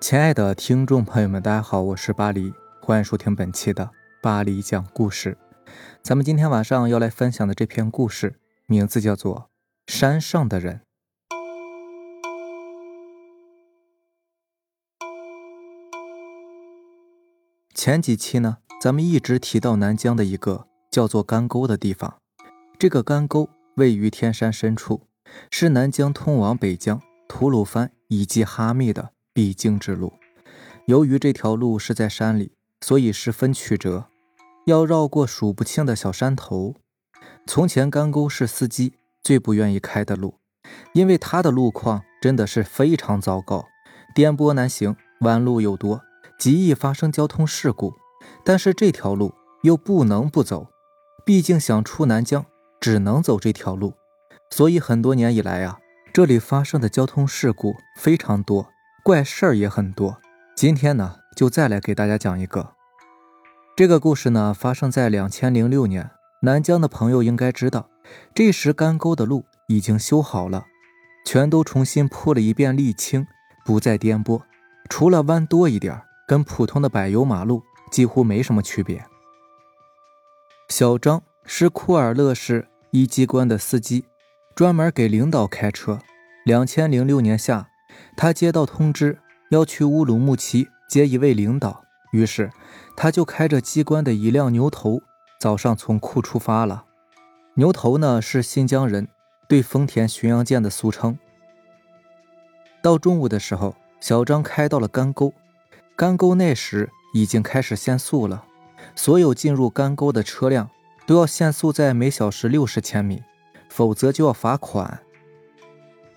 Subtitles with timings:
[0.00, 3.90] 亲爱的听众朋友们，大家好，我是巴黎，欢迎收听本期的
[4.22, 5.36] 巴黎讲故事。
[6.02, 9.50] 咱们今天晚上要来分享的这篇故事，名字叫做
[9.92, 10.76] 《山上的人》。
[17.74, 22.18] 前几期呢，咱们一直提到南疆的一个叫做干沟的地方，
[22.78, 25.08] 这个干沟位于天山深处，
[25.50, 29.10] 是南疆通往北疆、吐鲁番以及哈密的。
[29.38, 30.14] 必经之路，
[30.86, 34.06] 由于这条路是在山里，所以十分曲折，
[34.66, 36.74] 要绕过数不清的小山头。
[37.46, 40.40] 从前干沟是司机最不愿意开的路，
[40.92, 43.64] 因为它的路况真的是非常糟糕，
[44.12, 46.02] 颠簸难行，弯路又多，
[46.36, 47.94] 极易发生交通事故。
[48.44, 49.32] 但是这条路
[49.62, 50.66] 又不能不走，
[51.24, 52.44] 毕竟想出南疆，
[52.80, 53.94] 只能走这条路。
[54.50, 55.78] 所以很多年以来啊，
[56.12, 58.66] 这里发生的交通事故非常多。
[59.08, 60.20] 怪事儿也很多，
[60.54, 62.74] 今天呢就再来给大家讲一个。
[63.74, 66.10] 这个故事呢发生在两千零六年，
[66.42, 67.88] 南疆的朋友应该知道，
[68.34, 70.66] 这时干沟的路已经修好了，
[71.24, 73.26] 全都重新铺了一遍沥青，
[73.64, 74.42] 不再颠簸，
[74.90, 79.02] 除了弯多一点，跟普通的柏油马路几乎没什么区别。
[80.68, 84.04] 小张是库尔勒市一机关的司机，
[84.54, 85.98] 专门给领导开车。
[86.44, 87.70] 两千零六年夏。
[88.16, 89.18] 他接到通知
[89.50, 92.50] 要去乌鲁木齐接一位领导，于是
[92.96, 95.00] 他就开着机关的一辆牛头，
[95.38, 96.84] 早上从库出发了。
[97.54, 99.08] 牛头呢是新疆人
[99.48, 101.18] 对丰田巡洋舰的俗称。
[102.80, 105.34] 到中午的时候，小张开到了干沟，
[105.96, 108.44] 干沟那时已经开始限速了，
[108.94, 110.70] 所有进入干沟的车辆
[111.06, 113.22] 都要限速在每小时六十千米，
[113.68, 115.00] 否则就要罚款。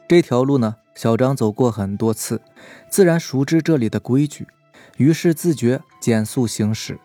[0.07, 0.75] 这条路呢？
[0.95, 2.41] 小张走过很多次，
[2.89, 4.47] 自然熟知这里的规矩，
[4.97, 6.99] 于是自觉减速行驶。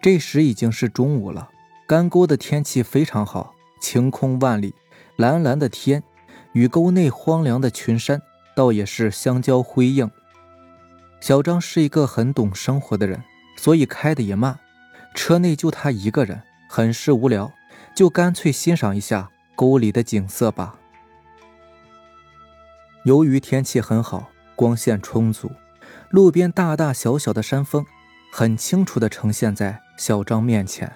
[0.00, 1.48] 这时已经是中午了，
[1.86, 4.74] 干沟的天气非常好，晴空万里，
[5.16, 6.02] 蓝蓝的天
[6.52, 8.20] 与沟内荒凉的群山
[8.54, 10.10] 倒也是相交辉映。
[11.20, 13.22] 小张是一个很懂生活的人，
[13.56, 14.58] 所以开的也慢。
[15.14, 17.50] 车内就他一个人，很是无聊，
[17.94, 20.76] 就干脆欣赏一下沟里的景色吧。
[23.04, 25.50] 由于天气很好，光线充足，
[26.08, 27.84] 路边大大小小的山峰
[28.32, 30.90] 很清楚地呈现在小张面前。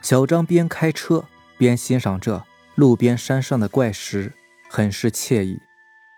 [0.00, 1.24] 小张边开车
[1.58, 2.44] 边欣赏着
[2.76, 4.32] 路边山上的怪石，
[4.70, 5.58] 很是惬意。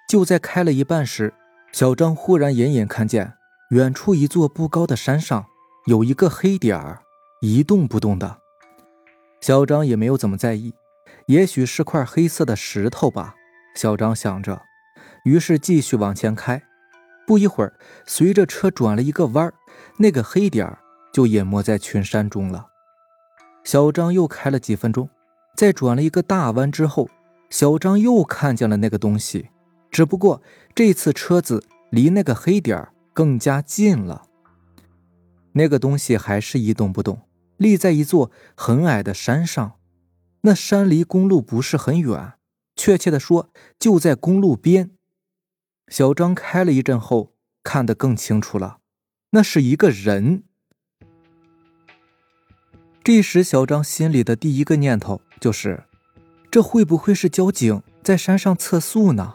[0.06, 1.32] 就在开了一半时，
[1.72, 3.32] 小张忽然隐隐看见
[3.70, 5.46] 远处一座不高的山上
[5.86, 7.00] 有一个黑点儿
[7.40, 8.36] 一动不动的。
[9.40, 10.74] 小张也没有怎么在意，
[11.26, 13.34] 也许是块黑色的石头吧。
[13.74, 14.60] 小张想着。
[15.24, 16.62] 于是继续往前开，
[17.26, 17.72] 不一会儿，
[18.06, 19.52] 随着车转了一个弯
[19.98, 20.78] 那个黑点儿
[21.12, 22.68] 就隐没在群山中了。
[23.64, 25.08] 小张又开了几分钟，
[25.56, 27.08] 在转了一个大弯之后，
[27.50, 29.50] 小张又看见了那个东西，
[29.90, 30.42] 只不过
[30.74, 34.22] 这次车子离那个黑点儿更加近了。
[35.52, 37.20] 那个东西还是一动不动，
[37.58, 39.74] 立在一座很矮的山上，
[40.40, 42.32] 那山离公路不是很远，
[42.74, 44.90] 确切的说，就在公路边。
[45.92, 48.78] 小张开了一阵后，看得更清楚了，
[49.32, 50.44] 那是一个人。
[53.04, 55.84] 这时，小张心里的第一个念头就是：
[56.50, 59.34] 这会不会是交警在山上测速呢？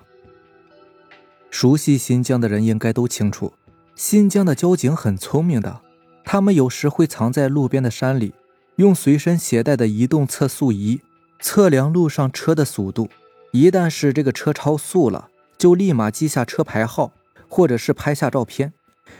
[1.52, 3.54] 熟悉新疆的人应该都清楚，
[3.94, 5.82] 新疆的交警很聪明的，
[6.26, 8.34] 他们有时会藏在路边的山里，
[8.78, 11.02] 用随身携带的移动测速仪
[11.40, 13.08] 测量路上车的速度，
[13.52, 15.30] 一旦是这个车超速了。
[15.58, 17.14] 就立马记下车牌号，
[17.48, 18.74] 或者是拍下照片，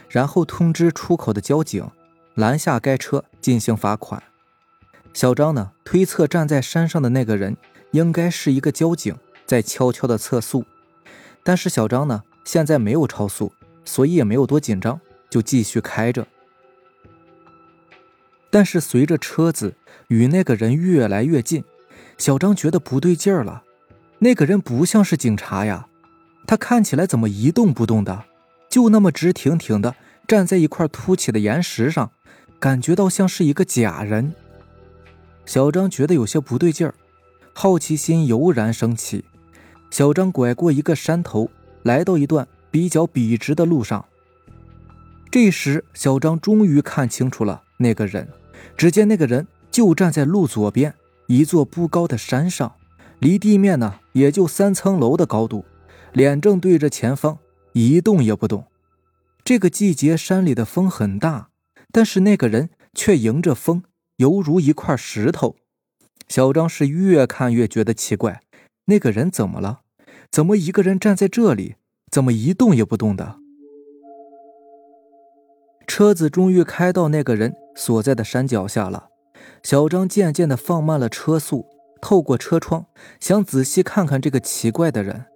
[0.08, 1.88] 然后通知出口的交警
[2.34, 4.22] 拦下该车进行罚款。
[5.12, 7.56] 小张呢推测站在山上的那个人
[7.90, 9.16] 应该是一个交警，
[9.46, 10.64] 在悄悄的测速。
[11.42, 13.52] 但是小张呢现在没有超速，
[13.84, 16.26] 所以也没有多紧张，就继续开着。
[18.50, 19.74] 但是随着车子
[20.06, 21.64] 与那个人越来越近，
[22.16, 23.64] 小张觉得不对劲儿了。
[24.20, 25.87] 那个人不像是警察呀。
[26.48, 28.24] 他看起来怎么一动不动的，
[28.70, 29.94] 就那么直挺挺的
[30.26, 32.10] 站在一块凸起的岩石上，
[32.58, 34.34] 感觉到像是一个假人。
[35.44, 36.94] 小张觉得有些不对劲儿，
[37.52, 39.26] 好奇心油然升起。
[39.90, 41.50] 小张拐过一个山头，
[41.82, 44.02] 来到一段比较笔直的路上。
[45.30, 48.26] 这时，小张终于看清楚了那个人。
[48.74, 50.94] 只见那个人就站在路左边
[51.26, 52.72] 一座不高的山上，
[53.18, 55.66] 离地面呢也就三层楼的高度。
[56.18, 57.38] 脸正对着前方，
[57.74, 58.64] 一动也不动。
[59.44, 61.50] 这个季节山里的风很大，
[61.92, 63.84] 但是那个人却迎着风，
[64.16, 65.54] 犹如一块石头。
[66.26, 68.42] 小张是越看越觉得奇怪，
[68.86, 69.82] 那个人怎么了？
[70.28, 71.76] 怎么一个人站在这里？
[72.10, 73.36] 怎么一动也不动的？
[75.86, 79.10] 车子终于开到那个人所在的山脚下了。
[79.62, 81.64] 小张渐渐地放慢了车速，
[82.02, 82.86] 透过车窗
[83.20, 85.26] 想仔细看看这个奇怪的人。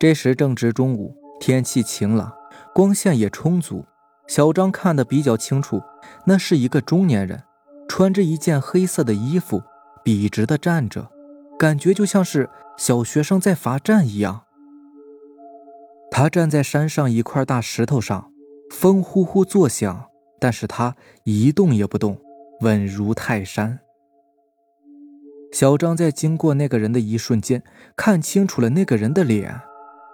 [0.00, 2.32] 这时正值中午，天气晴朗，
[2.74, 3.84] 光线也充足。
[4.26, 5.82] 小张看得比较清楚，
[6.24, 7.42] 那是一个中年人，
[7.86, 9.62] 穿着一件黑色的衣服，
[10.02, 11.10] 笔直地站着，
[11.58, 12.48] 感觉就像是
[12.78, 14.44] 小学生在罚站一样。
[16.10, 18.32] 他站在山上一块大石头上，
[18.70, 20.06] 风呼呼作响，
[20.40, 22.16] 但是他一动也不动。
[22.62, 23.80] 稳如泰山。
[25.52, 27.62] 小张在经过那个人的一瞬间，
[27.94, 29.60] 看清楚了那个人的脸。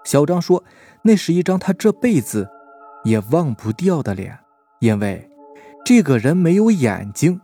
[0.07, 0.63] 小张说
[1.03, 2.49] ：“那是一张他这辈子
[3.05, 4.39] 也忘不掉的脸，
[4.79, 5.29] 因为
[5.85, 7.41] 这个人没有眼睛。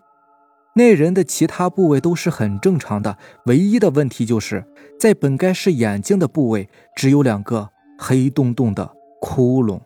[0.74, 4.64] 那人的其他部位都是很正常的，唯一的问题就是
[4.98, 7.68] 在本该是眼睛的部位，只有两个
[7.98, 9.80] 黑洞洞的窟窿。”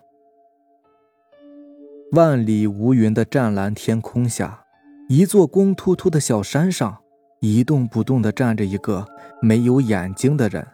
[2.12, 4.62] 万里无云的湛蓝天空下。
[5.08, 6.99] 一座光秃秃的小山上，
[7.40, 9.06] 一动不动地站着一个
[9.40, 10.67] 没有眼睛的人，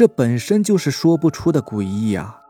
[0.00, 2.40] 这本身就是说不出的诡异啊！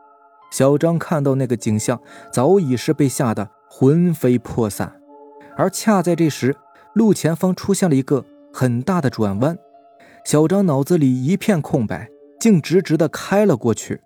[0.53, 1.99] 小张看到那个景象，
[2.31, 5.01] 早已是被吓得魂飞魄散。
[5.57, 6.55] 而恰在这时，
[6.93, 9.57] 路前方出现了一个很大的转弯，
[10.23, 12.09] 小张脑子里一片空白，
[12.39, 13.99] 竟直直的开了过去。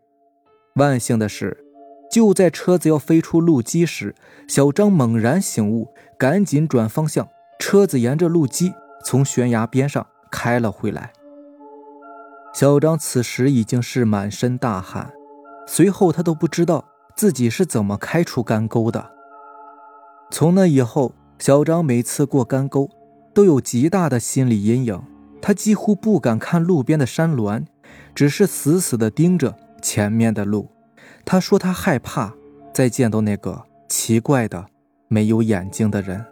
[0.77, 1.63] 万幸的是。
[2.09, 4.15] 就在车子要飞出路基时，
[4.47, 7.27] 小张猛然醒悟，赶紧转方向，
[7.59, 8.73] 车子沿着路基
[9.05, 11.13] 从悬崖边上开了回来。
[12.55, 15.11] 小张此时已经是满身大汗，
[15.67, 19.11] 随后他都不知道自己是怎么开出干沟的。
[20.31, 22.89] 从那以后，小张每次过干沟
[23.33, 25.03] 都有极大的心理阴影，
[25.41, 27.65] 他几乎不敢看路边的山峦，
[28.15, 30.69] 只是死死地盯着前面的路。
[31.25, 32.33] 他说：“他害怕
[32.73, 34.65] 再见到那个奇怪的、
[35.09, 36.25] 没有眼睛的人。”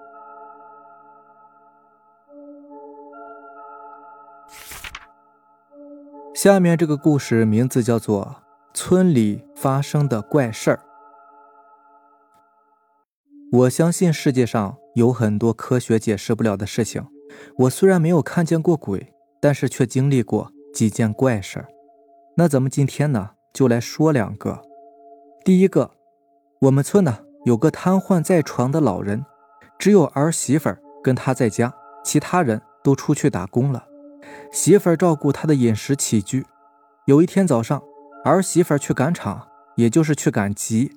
[6.43, 8.35] 下面这个故事名字叫做
[8.77, 10.75] 《村里发生的怪事儿》。
[13.59, 17.01] 我相信世界上有很多科学解释不了的事情。
[17.59, 21.67] 我虽然没有看见过鬼，但是却经历过几件怪事儿。
[22.35, 24.61] 那咱们今天呢，就来说两个。
[25.45, 25.91] 第一个，
[26.59, 29.25] 我们村呢有个瘫痪在床的老人，
[29.79, 30.69] 只有儿媳妇
[31.01, 31.73] 跟他在家，
[32.03, 33.87] 其他人都出去打工了。
[34.51, 36.45] 媳妇儿照顾他的饮食起居。
[37.05, 37.81] 有一天早上，
[38.23, 40.91] 儿媳妇儿去赶场，也就是去赶集，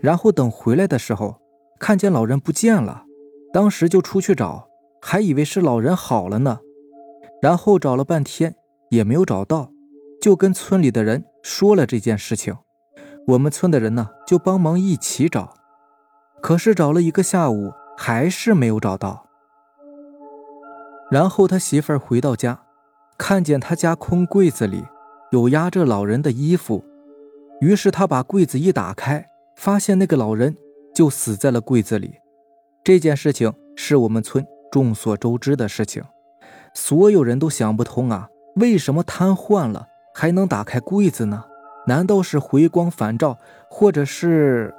[0.00, 1.40] 然后等回来的时候，
[1.78, 3.04] 看见老人不见了，
[3.52, 4.68] 当时就出去找，
[5.00, 6.58] 还以为是老人好了呢。
[7.40, 8.54] 然后找了半天
[8.90, 9.70] 也没有找到，
[10.20, 12.56] 就跟村里的人说了这件事情。
[13.28, 15.54] 我们村的人呢，就帮忙一起找，
[16.42, 19.26] 可是找了一个下午，还是没有找到。
[21.10, 22.63] 然后他媳妇儿回到家，
[23.16, 24.84] 看见他家空柜子里
[25.30, 26.84] 有压着老人的衣服，
[27.60, 30.56] 于是他把柜子一打开，发现那个老人
[30.94, 32.14] 就死在了柜子里。
[32.82, 36.02] 这件事情是我们村众所周知的事情，
[36.74, 41.44] 所有人都想不通啊，为什么瘫痪了还能打开柜子呢？
[41.86, 43.38] 难道是回光返照，
[43.70, 44.74] 或者是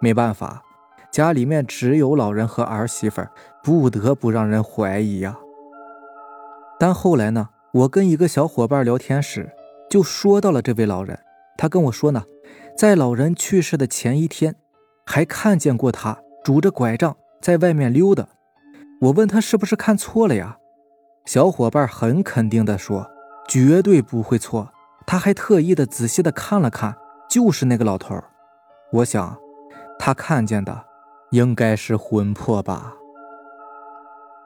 [0.00, 0.62] 没办法，
[1.10, 3.22] 家里面只有老人和儿媳妇，
[3.62, 5.38] 不得不让人怀疑呀。
[6.78, 9.50] 但后来呢，我跟一个小伙伴聊天时，
[9.90, 11.18] 就说到了这位老人。
[11.56, 12.24] 他跟我说呢，
[12.76, 14.54] 在老人去世的前一天，
[15.04, 18.28] 还看见过他拄着拐杖在外面溜达。
[19.00, 20.58] 我问他是不是看错了呀？
[21.24, 23.10] 小伙伴很肯定地说，
[23.48, 24.70] 绝对不会错。
[25.04, 26.94] 他还特意的仔细的看了看，
[27.28, 28.14] 就是那个老头
[28.92, 29.36] 我想，
[29.98, 30.84] 他看见的
[31.30, 32.94] 应该是魂魄吧。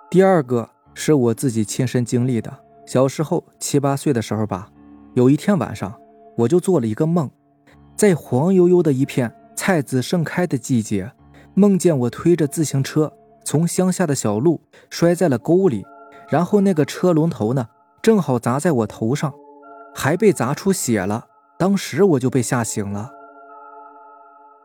[0.08, 2.52] 第二个是我自己亲身经历的。
[2.86, 4.68] 小时候七八岁的时候吧，
[5.14, 5.94] 有一天晚上，
[6.36, 7.30] 我就做了一个梦，
[7.96, 11.12] 在黄油油的一片菜籽盛开的季节，
[11.54, 13.12] 梦见我推着自行车
[13.44, 15.84] 从乡下的小路摔在了沟里，
[16.28, 17.68] 然后那个车龙头呢，
[18.02, 19.32] 正好砸在我头上。
[19.94, 21.26] 还被砸出血了，
[21.58, 23.10] 当时我就被吓醒了。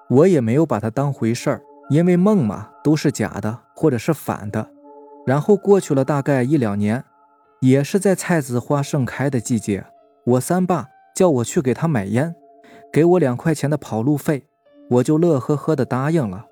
[0.10, 4.72] 我也没有把它当回事儿，因为梦嘛都是假的或者是反的。
[5.28, 7.04] 然后过去了大概一两年，
[7.60, 9.86] 也是在菜籽花盛开的季节，
[10.26, 12.34] 我三爸叫我去给他买烟，
[12.94, 14.48] 给我两块钱的跑路费。
[14.90, 16.46] 我就乐呵呵的答应了，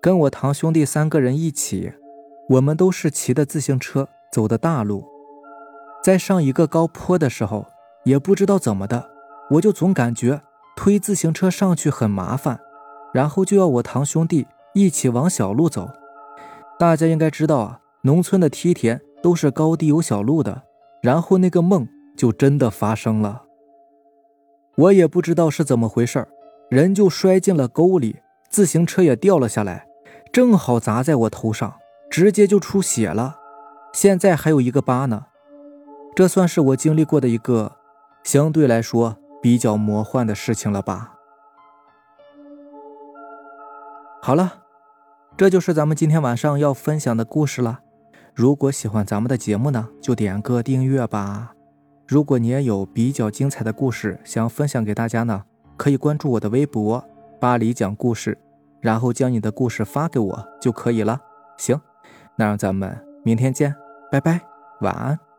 [0.00, 1.92] 跟我堂兄弟三个人一起。
[2.50, 5.04] 我们都是骑的自行车走的大路，
[6.04, 7.66] 在上一个高坡的时候，
[8.04, 9.10] 也不知道怎么的，
[9.50, 10.40] 我就总感觉
[10.76, 12.60] 推自行车上去很麻烦，
[13.12, 15.90] 然后就要我堂兄弟一起往小路走。
[16.78, 20.62] 大家应该知道啊，农村的梯田都是高低有小路的。
[21.02, 23.44] 然后那个梦就真的发生了，
[24.76, 26.28] 我也不知道是怎么回事
[26.68, 29.86] 人就摔进了沟里，自行车也掉了下来，
[30.30, 31.74] 正好砸在我头上。
[32.10, 33.38] 直接就出血了，
[33.92, 35.26] 现在还有一个疤呢。
[36.14, 37.76] 这算是我经历过的一个
[38.24, 41.14] 相对来说比较魔幻的事情了吧？
[44.20, 44.64] 好了，
[45.36, 47.78] 这就是咱们今天晚上要分享的故事了。
[48.34, 51.52] 如果喜欢咱们的节目呢，就点个订阅吧。
[52.06, 55.44] 如果你也有比较精彩的故事想分享给大家呢，
[55.76, 57.04] 可以关注我的微博
[57.38, 58.36] “巴黎讲故事”，
[58.80, 61.20] 然后将你的故事发给我就可以了。
[61.56, 61.80] 行。
[62.36, 63.74] 那让咱们明天见，
[64.10, 64.40] 拜拜，
[64.80, 65.29] 晚安。